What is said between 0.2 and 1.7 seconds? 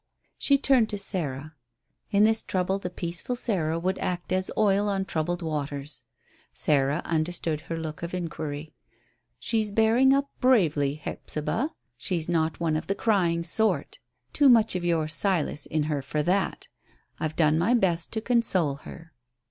She turned to Sarah.